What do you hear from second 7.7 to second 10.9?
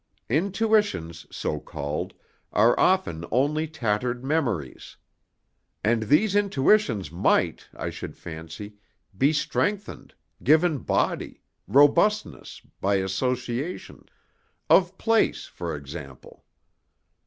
I should fancy, be strengthened, given